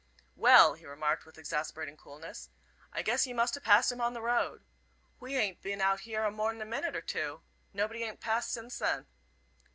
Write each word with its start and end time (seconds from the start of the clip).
"Well," 0.35 0.73
he 0.73 0.87
remarked, 0.87 1.27
with 1.27 1.37
exasperating 1.37 1.95
coolness, 1.95 2.49
"I 2.91 3.03
guess 3.03 3.27
you 3.27 3.35
must 3.35 3.55
'a' 3.55 3.61
passed 3.61 3.91
him 3.91 4.01
on 4.01 4.13
the 4.15 4.21
road. 4.23 4.63
We 5.19 5.35
hain't 5.35 5.61
been 5.61 5.79
out 5.79 5.99
here 5.99 6.27
more'n 6.31 6.59
a 6.59 6.65
minute 6.65 6.95
or 6.95 7.01
two. 7.01 7.43
Nobody 7.71 7.99
hain't 7.99 8.19
passed 8.19 8.51
since 8.51 8.79
then." 8.79 9.05